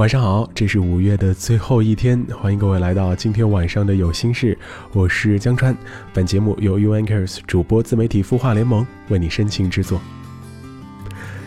[0.00, 4.56] 晚上好，这是五月的最后一天，欢迎各位来到今天晚上的有心事，
[4.94, 5.76] 我是江川。
[6.14, 10.00] 本节目由 Uncars 主播自媒体孵化联盟为你深情制作。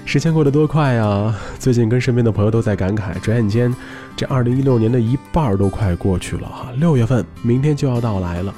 [0.05, 1.35] 时间过得多快啊！
[1.57, 3.75] 最近跟身边的朋友都在感慨，转眼间
[4.15, 8.53] 这二零一六年的一半都快过去了哈，六月份明天就要到来了。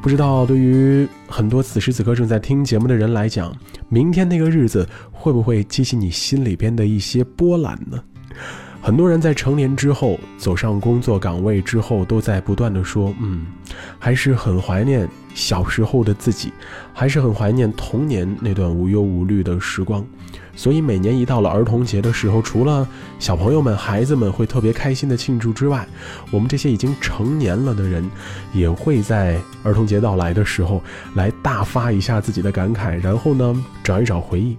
[0.00, 3.54] 不知道对于很多此时此刻正在听节目的人来讲，
[3.90, 8.02] 明天那个日子会不会激起你心里边的一些波澜呢？
[8.86, 13.44] 很多人在成年之后，走上工作岗位之后，都在不断的说：“嗯，
[13.98, 16.52] 还是很怀念小时候的自己，
[16.94, 20.06] 还是很怀念童年那段无忧无虑的时光。”
[20.54, 22.88] 所以每年一到了儿童节的时候，除了
[23.18, 25.84] 小朋友们、孩子们会特别开心的庆祝之外，
[26.30, 28.08] 我们这些已经成年了的人，
[28.52, 30.80] 也会在儿童节到来的时候
[31.16, 34.56] 来大发一下自己的感慨，然后呢，找一找回忆。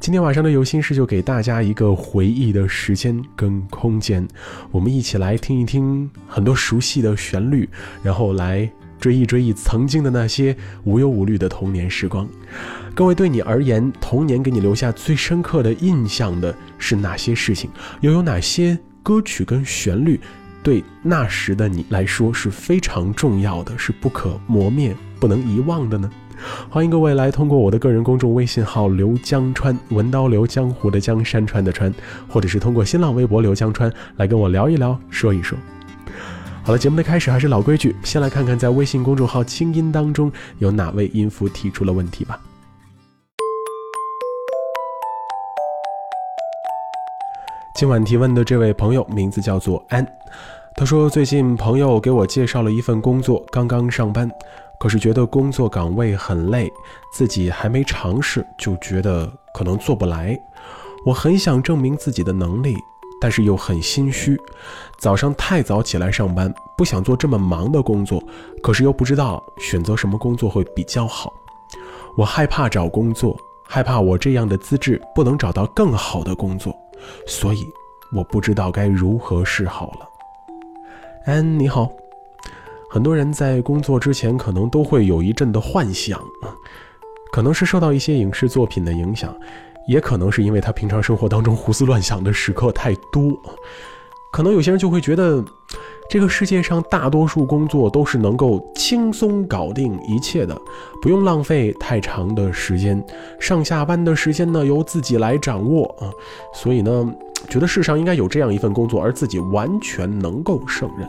[0.00, 4.26] 今天晚上的有心事就给大家一个回忆的时间跟空间，
[4.70, 7.68] 我们一起来听一听很多熟悉的旋律，
[8.02, 12.28] 然后来追忆追忆曾经的那些无忧无虑的童年时光。
[12.94, 17.70] 各位，对你而言，童年给你留下最深刻的印象的是哪些事情？
[18.00, 20.20] 又有哪些歌曲跟旋律，
[20.62, 26.10] 对那时的你来说是非常重要的，是不可磨灭、不能遗忘的呢？
[26.70, 31.92] 欢迎各位来通过我的个人公众微信号“刘江川”，文刀刘江湖的江山川的川，
[32.28, 35.56] 或者是通过新浪微博“刘江川”来跟我聊一聊，说一说。
[36.64, 42.40] 好了，节目的开始还是老规矩，先来看看在微信公众号“清音”当中有哪位音符提出了问题吧。
[47.74, 50.06] 今晚提问的这位朋友名字叫做安，
[50.76, 54.30] 他说最近朋友给我介绍了一份工作，刚刚上班。
[54.82, 56.68] 可是觉得工作岗位很累，
[57.12, 60.36] 自己还没尝试就觉得可能做不来。
[61.06, 62.74] 我很想证明自己的能力，
[63.20, 64.36] 但是又很心虚。
[64.98, 68.20] 早上太早起来上班，不想做这么忙的工作，
[68.60, 71.32] 可是又不知道选择什么工作会比较好。
[72.16, 76.76] 我害怕找工作，害怕我这样的资质不能找到更好的工作，
[77.24, 77.64] 所以
[78.12, 80.08] 我不知道该如何是好了。
[81.26, 81.88] 安，你好。
[82.92, 86.20] 很多人在工作之前可能都会有一阵的幻想，
[87.32, 89.34] 可能是受到一些影视作品的影响，
[89.88, 93.32] 也可能是因为他平常生活当中胡思乱想的时刻太多。
[94.30, 95.42] 可能有些人就会觉得，
[96.10, 100.54] 这个世界上大多数工作都是能够轻松搞定一切的，
[101.00, 103.02] 不用浪费太长的时间，
[103.40, 106.12] 上下班的时间呢由自己来掌握啊。
[106.52, 107.10] 所以呢，
[107.48, 111.08] 觉得世上应该有这样一份工作，而自己完全能够胜任。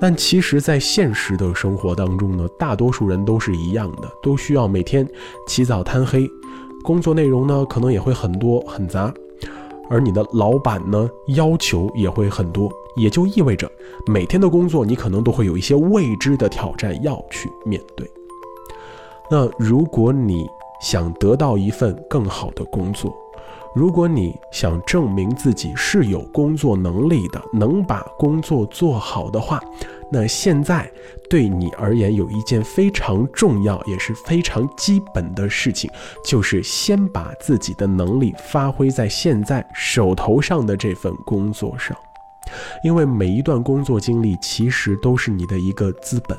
[0.00, 5.08] 但其实，在现实的生活当中呢，大多数人都是一样的，都需要每天
[5.46, 6.28] 起早贪黑，
[6.84, 9.12] 工作内容呢可能也会很多很杂，
[9.88, 13.70] 而你的老板呢要求也会很多，也就意味着
[14.06, 18.08] 每天的工作你可能都会有一些未知的挑战要去面对。
[19.30, 20.46] 那如果你
[20.80, 23.16] 想得到一份更好的工作，
[23.74, 29.60] 如果你想证明自己是有工作能力的，能把工作做好的话，
[30.10, 30.90] 那现在
[31.28, 35.90] 对你而言有一件非常重要也是非常基本的事情，
[36.24, 41.94] 就是先把自己的能力发挥在现在手头上的这份工作上，
[42.82, 46.38] 因为每一段工作经历其实都是你的一个资本，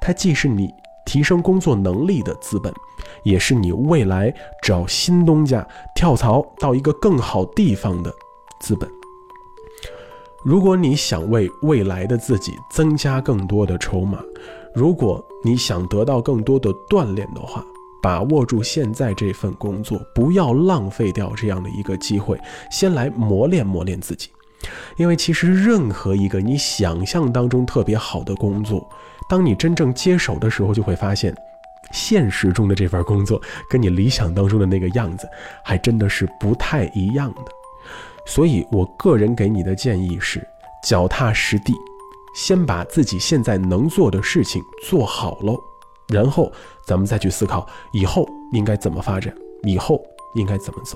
[0.00, 0.70] 它既是你。
[1.06, 2.72] 提升工作能力的资本，
[3.22, 4.32] 也是你未来
[4.62, 8.12] 找新东家、跳槽到一个更好地方的
[8.60, 8.88] 资本。
[10.44, 14.18] 如果你想为未来的自己增加更多的筹码，
[14.74, 17.64] 如果你想得到更多的锻炼的话，
[18.02, 22.36] 把握住现在这份工作，不要浪费掉这样的一个机会，
[22.70, 24.30] 先来磨练磨练自己。
[24.96, 28.88] 因为其实任何一个你想象当中特别好的工作，
[29.32, 31.34] 当你真正接手的时候，就会发现，
[31.90, 33.40] 现实中的这份工作
[33.70, 35.26] 跟你理想当中的那个样子，
[35.64, 37.40] 还真的是不太一样的。
[38.26, 40.46] 所以我个人给你的建议是，
[40.84, 41.72] 脚踏实地，
[42.34, 45.58] 先把自己现在能做的事情做好喽，
[46.08, 46.52] 然后
[46.86, 49.98] 咱们再去思考以后应该怎么发展，以后
[50.34, 50.94] 应该怎么走。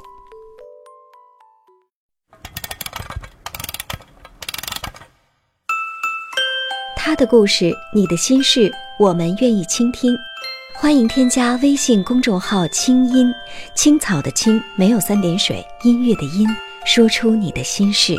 [7.17, 10.15] 的故事，你的心事，我们愿意倾听。
[10.75, 13.33] 欢迎添加微信公众号“清音
[13.75, 16.47] 青草”的青没有三点水，音乐的音，
[16.85, 18.15] 说出你的心事。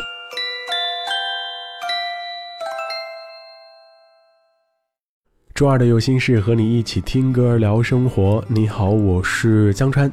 [5.54, 8.44] 周二的有心事，和你一起听歌聊生活。
[8.48, 10.10] 你好，我是江川。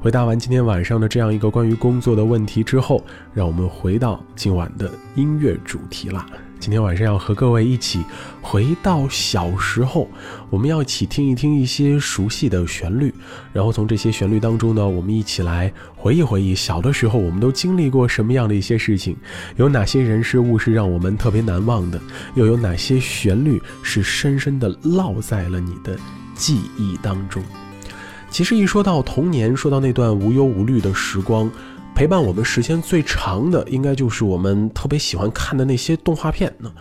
[0.00, 6.26] 回答完今天晚上的这样一个关于工作的问题之后，让我们回到今晚的音乐主题啦。
[6.62, 8.04] 今天晚上要和各位一起
[8.40, 10.08] 回到小时候，
[10.48, 13.12] 我们要一起听一听一些熟悉的旋律，
[13.52, 19.16] 然后从这些旋律当中呢，我们一起来回忆回忆小的时候我们都经历过什么样的一些事情，
[19.56, 22.00] 有哪些人事物是让我们特别难忘的，
[22.36, 25.98] 又有哪些旋律是深深的烙在了你的
[26.36, 27.42] 记忆当中。
[28.30, 31.50] 其实一说到童年，说到那段无忧无虑的时光。
[31.94, 36.72] 陪伴我们时间最长的，应该就是我们特别喜欢看的那些动画片呢。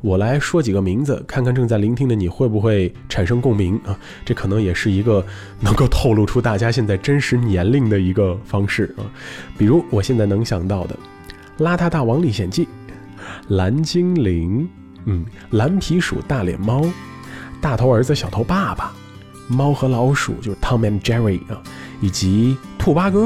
[0.00, 3.98] 我来说几个名字，看看正在聆听的你会不会产生共鸣啊？
[4.24, 5.24] 这可能也是一个
[5.60, 9.04] 能够透露出大家现在真实年龄的一个方式啊。
[9.58, 10.96] 比如我现在能想到的，
[11.62, 12.64] 《邋遢大王历险记》、
[13.48, 14.62] 《蓝精灵》、
[15.04, 15.26] 嗯，
[15.56, 16.80] 《蓝皮鼠大脸猫》、
[17.60, 18.94] 《大头儿子小头爸爸》、
[19.54, 21.60] 《猫和老鼠》就是 Tom and Jerry 啊，
[22.00, 23.24] 以及《兔八哥》。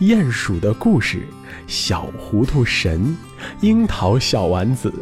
[0.00, 1.26] 鼹鼠的故事，
[1.66, 3.16] 小糊涂神，
[3.60, 4.92] 樱桃小丸子，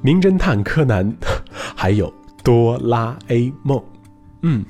[0.00, 1.14] 名侦探柯南，
[1.76, 2.12] 还有
[2.42, 3.82] 哆啦 A 梦。
[4.42, 4.64] 嗯，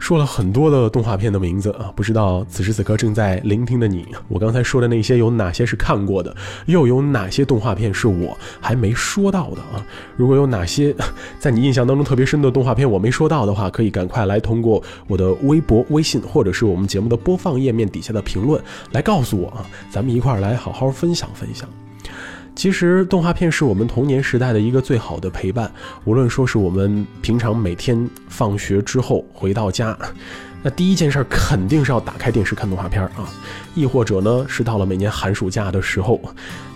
[0.00, 6.34] 说了很多的动画片的名字啊，不知道此时此刻正在聆听的你，我刚才说的那些有哪些是看过的，
[6.66, 9.86] 又有哪些动画片是我还没说到的啊？
[10.16, 10.92] 如果有哪些
[11.38, 18.60] 在你印象当中特别深的动画片我没说到的话，可以赶快来通过我的微博、微信，或者是我们节目的播放页面底下的评论
[18.90, 21.68] 来告诉我啊，咱们一块儿来好好分享分享。
[22.54, 25.70] 其实动画片是我们童年时代的一个最好的陪伴。
[26.04, 29.96] 无论说是我们平常每天放学之后回到家，
[30.62, 33.24] 那第一件事肯定是要打开电视看动画片啊；
[33.74, 36.20] 亦或者呢，是到了每年寒暑假的时候，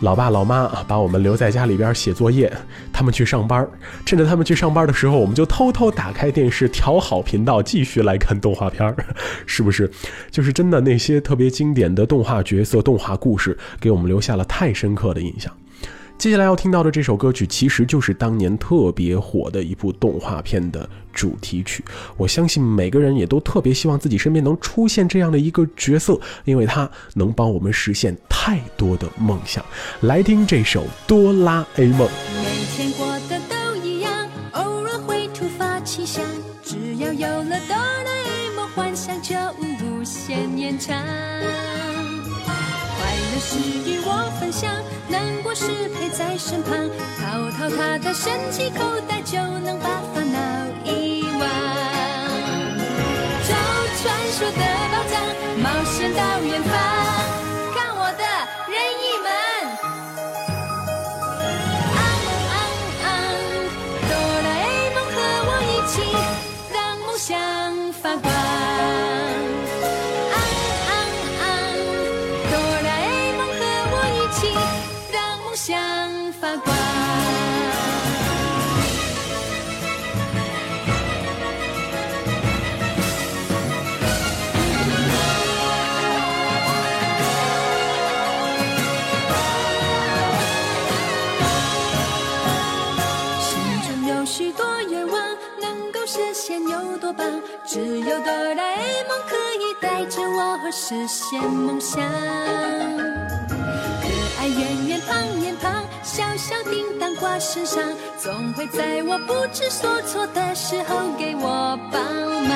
[0.01, 2.51] 老爸老妈啊把我们留在家里边写作业，
[2.93, 3.69] 他们去上班，
[4.07, 8.95] 趁着他们去上班的时候，我们就偷偷打开电视，调好频道，继续来看动画片
[9.45, 9.91] 是不是？
[10.31, 15.53] 就是真的那些特别经典的动画角色、动画故事，给我们留下了太深刻的印象。
[16.17, 21.85] 接下来要听到的这首歌曲，其实就是当年特别火的一部动画片的主题曲。
[22.17, 29.63] 我相信每个人也都特别希望自己身边能出现这样的一个角色，因为它能帮我们实现太多的梦想。
[30.01, 32.09] 来听这首《哆啦 A 梦》。
[32.43, 36.25] 每天过得都一样，偶尔会突发奇想，
[36.65, 40.97] 只要有了哆啦 A 梦，幻想就无限延长。
[43.35, 44.71] 快乐是与我分享。
[45.09, 46.89] 难过时陪在身旁，
[47.19, 48.79] 掏掏他的神奇口
[49.09, 50.39] 袋，就能把烦恼
[50.85, 51.41] 遗忘。
[53.43, 53.53] 找
[53.99, 55.13] 传说的宝藏，
[55.59, 56.73] 冒险到远方，
[100.87, 101.99] 实现梦想。
[103.49, 104.07] 可
[104.39, 107.83] 爱圆圆胖脸庞，小小叮当挂身上，
[108.19, 112.55] 总会在我不知所措的时候给我帮忙。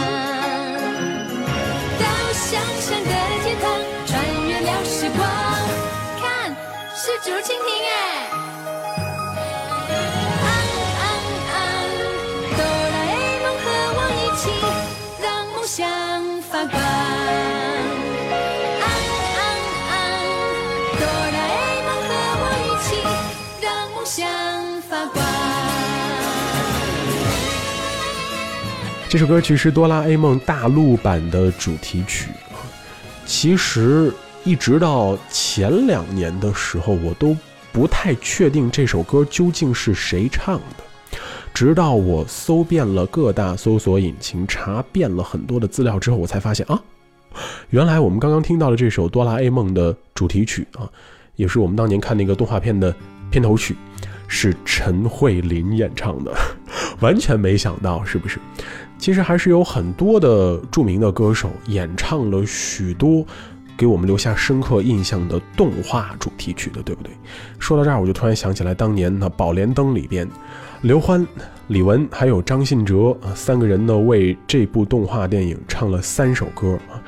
[1.99, 2.05] 到
[2.35, 5.27] 想象的天堂，穿越了时光，
[6.21, 6.55] 看，
[6.95, 8.48] 是竹蜻蜓哎。
[29.11, 32.29] 这首歌曲是《哆啦 A 梦》大陆版的主题曲
[33.25, 34.13] 其实
[34.45, 37.35] 一直到前两年的时候，我都
[37.73, 41.19] 不太确定这首歌究竟是谁唱的。
[41.55, 46.79] 直到我搜遍了各大搜索引擎，查遍了很多的资料之后，我才发现啊，
[47.71, 50.87] 原来我们刚刚听到的这首《哆啦 A 梦》的主题曲啊，
[51.37, 52.95] 也是我们当年看那个动画片的
[53.31, 53.75] 片头曲，
[54.29, 56.31] 是陈慧琳演唱的。
[57.01, 58.39] 完全没想到，是不是？
[58.99, 63.25] 其实还是有很多的著名的歌手演唱了许多
[63.77, 67.13] 给我们留下深刻印象的动画主题曲的，对不对？
[67.59, 70.29] 说到这儿，我就突然想起来，当年的《宝莲灯》里边，
[70.83, 71.25] 刘欢、
[71.69, 76.99] 李玟还有张信哲啊三个人呢为这部动画电影唱了三首歌啊，《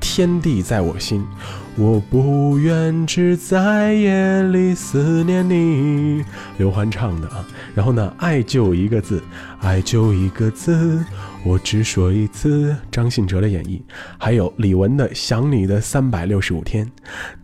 [0.00, 1.20] 天地在我心》。
[1.78, 6.24] 我不愿只在夜里思念你，
[6.56, 7.46] 刘欢唱的啊。
[7.74, 9.22] 然后呢，爱就一个字，
[9.60, 11.04] 爱就一个字，
[11.44, 12.76] 我只说一次。
[12.90, 13.80] 张信哲的演绎，
[14.18, 16.90] 还有李玟的想你的三百六十五天，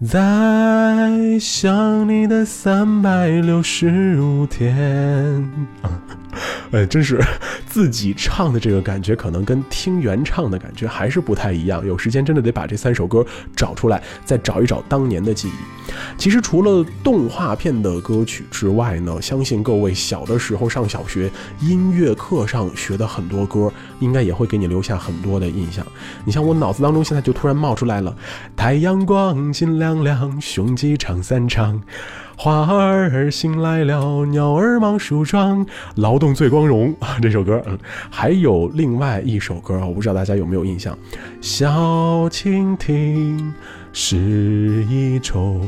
[0.05, 5.49] 在想你的三百六十五天。
[6.73, 7.21] 哎，真是
[7.67, 11.87] 自己唱的这个感觉，可能跟听原唱的感觉还是不太一样。
[11.87, 15.82] 有时间真的得把这三首歌找出来，再找一找当年的记忆。
[16.23, 21.29] 其实除了动画片的歌曲之外呢，相信各位小的时候上小学
[21.61, 25.85] 音乐课上学的很多歌，应该也会给你留下很多的印象。
[26.25, 28.17] 你像我脑子当中现在就突然冒出来了：
[28.55, 31.83] 太阳光金亮亮，雄鸡唱三唱。
[32.37, 37.19] 花儿醒来了，鸟儿忙梳妆，劳动最光荣啊！
[37.21, 37.77] 这首歌，嗯，
[38.09, 40.95] 还有另外一首歌我不知道大家有没有印象，
[41.41, 43.53] 《小蜻蜓
[43.93, 45.61] 是一种》。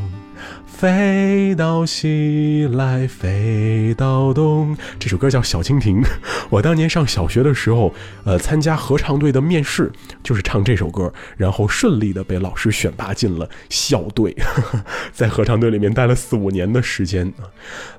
[0.85, 4.77] 飞到西来，飞到东。
[4.99, 6.03] 这首歌叫《小蜻蜓》。
[6.51, 9.91] 我当年上小学的时候，呃，参加合唱队的面试，
[10.23, 14.37] 就是唱这首歌，然后顺利的被老师选拔进了校队，
[15.11, 17.49] 在合唱队里面待了四五年的时间啊。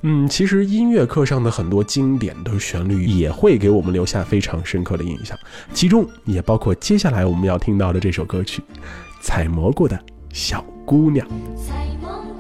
[0.04, 5.36] 嗯，其实音乐课上的很多经典的旋律也会给我们留下非常深刻的印象，
[5.74, 8.62] 其中也包括接下来我们要听到的这首歌曲
[9.22, 10.00] 《采蘑菇的
[10.32, 11.28] 小姑娘》。
[11.66, 12.35] 树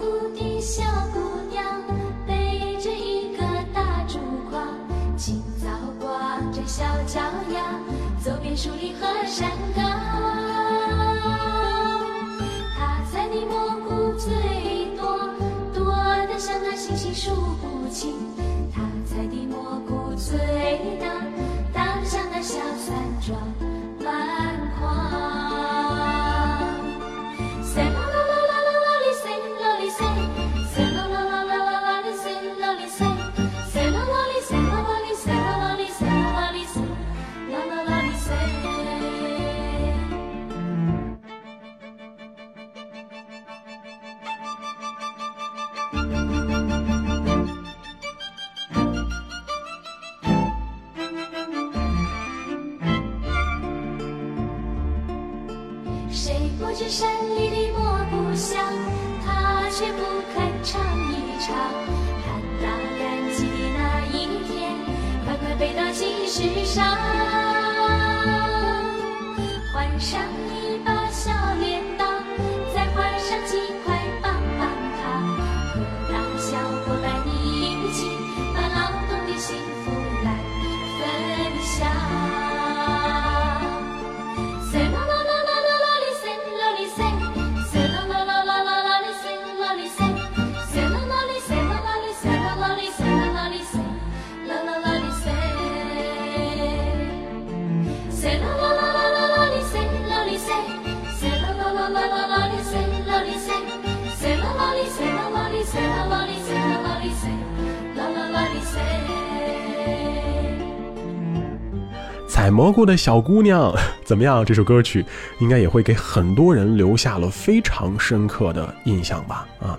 [112.66, 113.72] 蘑菇的小姑娘
[114.04, 114.44] 怎么样？
[114.44, 115.06] 这首歌曲
[115.38, 119.48] 应该也会给很多人留下了非常深刻的印象吧？
[119.62, 119.78] 啊，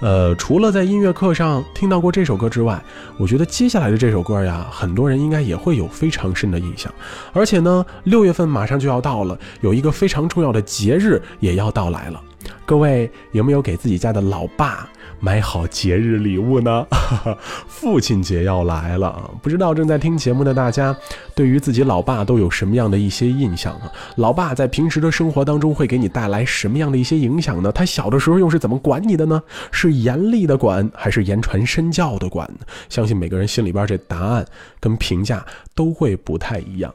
[0.00, 2.82] 呃，除了在音乐课上听到过这首歌之外，
[3.18, 6.92] 我觉得接下来的这首歌呀，很多人应该也会有非常深的印象。
[7.32, 12.20] 而且呢，六月份马上就要到了，有一个非常重要的节日也要到来了。
[12.66, 14.88] 各位有没有给自己家的老爸？
[15.20, 16.86] 买好节日礼物呢，
[17.66, 20.94] 父亲节要来了，不知道正在听节目的大家，
[21.34, 23.90] 对于自己老爸都有什么样的一些印象啊？
[24.16, 27.72] 老爸在平时的生活当中会给你带来什么样的一些影响呢？
[27.72, 29.42] 他小的时候又是怎么管你的呢？
[29.72, 32.48] 是严厉的管，还是言传身教的管？
[32.90, 34.44] 相信每个人心里边这答案
[34.78, 35.44] 跟评价
[35.74, 36.94] 都会不太一样。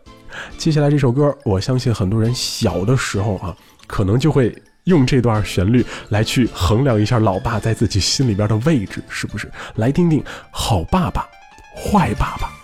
[0.58, 3.58] 接下来这首歌，我相信很多人小的时候啊，
[3.88, 4.56] 可能就会。
[4.90, 9.50] 用这段旋律来去衡量一下老爸在自己心里边的位置，是不是？
[9.76, 11.26] 来听听好爸爸，
[11.74, 12.59] 坏爸爸。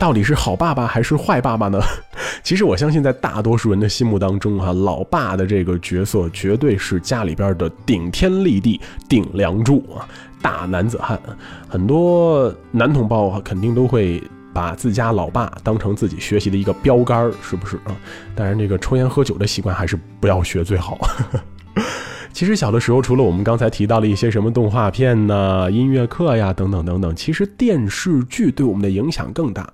[0.00, 1.78] 到底是好爸爸还是坏爸爸呢？
[2.42, 8.80] 其实我相信，在大多数人的心目当中，哈，老爸的这个角色绝对是家里边的顶天立地、
[9.10, 10.08] 顶梁柱啊，
[10.40, 11.20] 大男子汉。
[11.68, 14.22] 很多男同胞，肯定都会
[14.54, 17.94] 把自家老爸当成自己学习的一个标杆，是不是啊？
[18.34, 20.98] 当然，这个抽烟喝酒的习惯还是不要学最好。
[22.32, 29.68] 其实小的时候，除了我们刚才提到的一些什么动画片呐、音乐课呀等等等等，其实电视剧对我们的影响更大。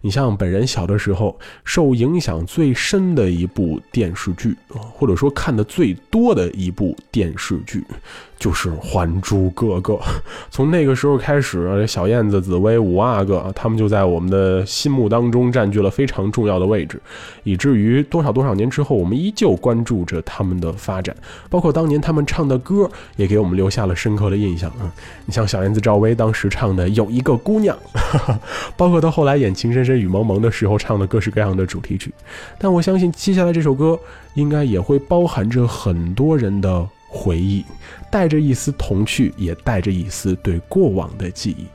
[0.00, 7.84] 你像本人小的时候受影响最深的一部电视剧，或者说看的最多的一部电视剧，
[8.42, 9.94] 就是《还珠格格》。
[10.50, 17.00] 从那个时候开始，小燕子、紫薇、五阿哥，他们就在我们的心目当中占据了非常重要的位置，
[17.44, 21.14] 以至于多少多少年之后，我们依旧关注着他们的发展，
[21.48, 24.92] 包括当年他们唱的歌，也给我们留下了深刻的印象啊。
[25.24, 27.78] 你像小燕子赵薇当时唱的《有一个姑娘》，
[28.76, 32.12] 包括她后来演《情深深雨蒙蒙的时候唱的各式各样的主题曲，
[32.58, 33.96] 但我相信接下来这首歌
[34.34, 37.62] 应该也会包含着很多人的回忆，
[38.10, 41.66] 带着一丝童趣，也带着一丝对过往的记忆。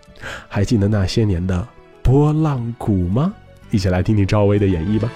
[0.48, 1.66] 还记得那些年的
[2.02, 3.32] 波浪鼓吗？
[3.70, 5.12] 一起来听听赵薇的演绎吧。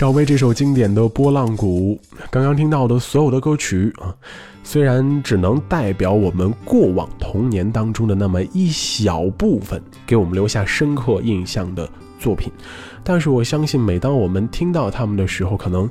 [0.00, 4.16] 赵薇这首经典的波浪鼓，刚刚听到的所有的歌曲啊，
[4.64, 11.86] 虽然只能代表我们过往童年当中的那么一小部分，给我们留下深刻印象的
[12.18, 12.50] 作品，
[13.04, 15.86] 但是我相信，每当我们听到他们的时候，可能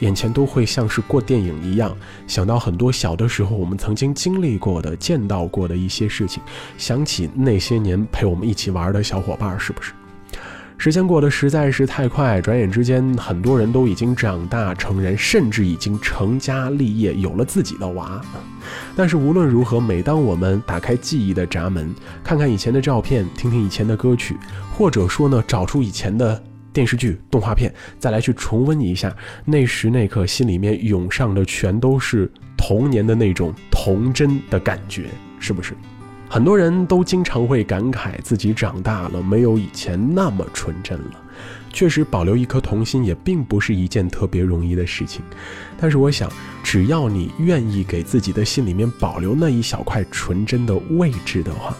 [0.00, 1.96] 眼前都会像是过电影一样，
[2.26, 6.42] 想到很多小的时候我们曾经经历过的、见到过的一些事情，
[6.76, 9.92] 想起那些年陪我们一起玩的小伙伴，是不是？
[10.82, 18.20] 时间过得实在是太快，转眼之间，很多人都已经长大成人，甚至已经成家立业，有了自己的娃。
[18.96, 24.36] 但是无论如何，每当我们打开记忆的闸门，看看以前的照片，听听以前的歌曲，
[24.76, 26.42] 或者说呢，找出以前的
[26.72, 29.14] 电视剧、动画片，再来去重温一下，
[29.44, 35.04] 那时那刻心里面涌上的全都是童年的那种童真的感觉，
[35.38, 35.74] 是不是？
[36.32, 41.20] 很多人都经常会感慨自己长大了，没有以前那么纯真了。
[41.74, 45.22] 确实，保留一颗童心也并不是一件特别容易的事情。
[45.78, 51.76] 但是，我想，只要你愿意给自己的心里面保留那一小块纯真的位置的话，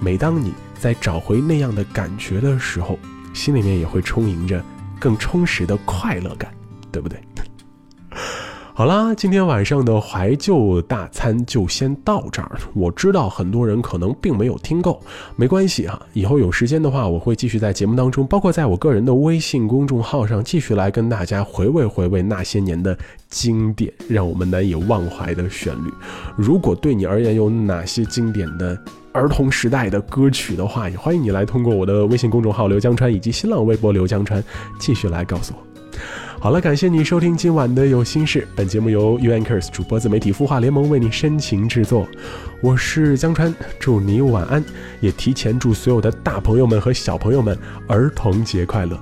[0.00, 2.98] 每当你在找回那样的感觉的时候，
[3.32, 4.62] 心里面也会充盈着
[5.00, 6.52] 更充实的快乐感，
[6.92, 7.18] 对不对？
[8.76, 12.58] 好啦，今天晚上的怀旧大餐就先到这儿。
[12.74, 15.00] 我知道很多人可能并没有听够，
[15.36, 15.96] 没关系哈。
[16.12, 25.90] 以后有时间的话，我会继续在节目当中，包括在我个人的微信公众号上，继续来跟大家回味回味那些年的经典，让我们难以忘怀的旋律。
[26.36, 28.76] 如果对你而言有哪些经典的
[29.12, 34.42] 儿童时代的歌曲的话，也欢迎你来通过我的微信公众号刘江川以及新浪微博刘江川
[34.80, 35.62] 继续来告诉我。
[36.44, 38.46] 好了，感谢你收听今晚的有心事。
[38.54, 42.06] 本节目由 u Anchors 主播自媒体孵化联盟为你深情制作。
[42.60, 44.62] 我是江川，祝你晚安，
[45.00, 49.00] 也提前祝所有的大朋友们和小朋友们儿童节快乐。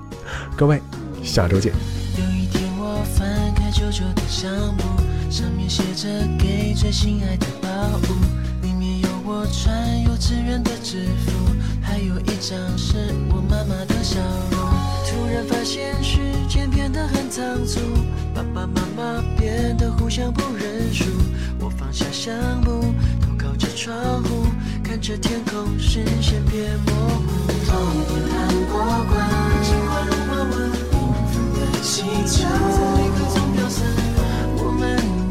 [0.57, 0.81] 各位，
[1.21, 1.73] 下周见。
[2.17, 4.85] 有一天我翻开旧旧的相簿，
[5.29, 7.69] 上面写着给最心爱的宝
[8.09, 11.33] 物，里面有我穿幼稚园的制服，
[11.83, 14.21] 还有一张是我妈妈的笑
[14.53, 14.82] 容。
[15.33, 17.81] 突然发现时间变得很仓促，
[18.35, 21.07] 爸爸妈妈变得互相不认输。
[21.59, 22.83] 我放下相簿，
[23.19, 24.45] 头靠着窗户，
[24.85, 27.49] 看着天空，视线变模糊。
[27.65, 28.37] 童年韩
[28.69, 28.77] 国
[29.09, 29.27] 馆，
[29.63, 30.53] 进化如花纹，
[30.93, 30.95] 缤
[31.33, 33.89] 纷的气球，在每个钟表声，
[34.59, 34.85] 我们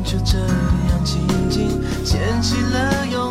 [0.03, 1.13] 就这样静
[1.47, 3.30] 静牵起了勇